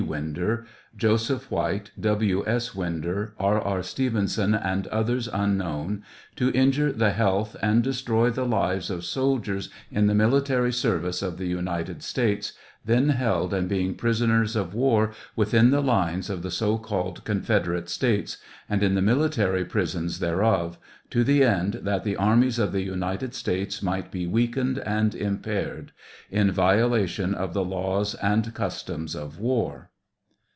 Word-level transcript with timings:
Winder, 0.01 0.65
Joseph 0.97 1.51
White, 1.51 1.91
W. 1.99 2.43
S. 2.47 2.73
Winder, 2.73 3.35
R. 3.39 3.61
R. 3.61 3.83
Stevenson, 3.83 4.55
and 4.55 4.87
others 4.87 5.29
unknown, 5.31 6.03
to 6.35 6.49
injure 6.53 6.91
the 6.91 7.11
health 7.11 7.55
and 7.61 7.83
destroy 7.83 8.31
the 8.31 8.43
lives 8.45 8.89
of 8.89 9.05
soldiers 9.05 9.69
in 9.91 10.07
the 10.07 10.15
military 10.15 10.73
service 10.73 11.21
of 11.21 11.37
the 11.37 11.45
United 11.45 12.01
States, 12.01 12.53
then 12.83 13.09
held 13.09 13.53
and 13.53 13.69
being 13.69 13.93
pris 13.93 14.21
oners 14.21 14.55
of 14.55 14.73
war 14.73 15.13
within 15.35 15.69
the 15.69 15.83
lines 15.83 16.31
of 16.31 16.41
the 16.41 16.49
so 16.51 16.79
called 16.79 17.23
Confederate 17.23 17.87
States 17.87 18.37
and 18.67 18.81
in 18.81 18.95
the 18.95 19.03
mil 19.03 19.19
itary 19.19 19.69
prisons 19.69 20.17
thereof, 20.17 20.79
to 21.11 21.23
the 21.23 21.43
end 21.43 21.75
that 21.83 22.03
the 22.03 22.15
armies 22.17 22.57
of 22.57 22.71
the 22.71 22.81
United 22.81 23.35
States 23.35 23.83
might 23.83 24.09
be 24.09 24.25
weakened 24.25 24.79
and 24.79 25.13
impaired; 25.13 25.91
in 26.31 26.49
violation 26.51 27.35
of 27.35 27.53
the 27.53 27.63
laws 27.63 28.15
and 28.15 28.51
customs 28.55 29.15
of 29.15 29.37
war. 29.39 29.89